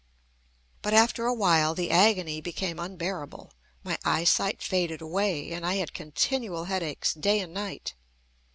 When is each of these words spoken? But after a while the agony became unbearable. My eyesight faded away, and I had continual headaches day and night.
But 0.81 0.95
after 0.95 1.27
a 1.27 1.33
while 1.35 1.75
the 1.75 1.91
agony 1.91 2.41
became 2.41 2.79
unbearable. 2.79 3.51
My 3.83 3.99
eyesight 4.03 4.63
faded 4.63 4.99
away, 4.99 5.51
and 5.51 5.63
I 5.63 5.75
had 5.75 5.93
continual 5.93 6.63
headaches 6.63 7.13
day 7.13 7.39
and 7.39 7.53
night. 7.53 7.93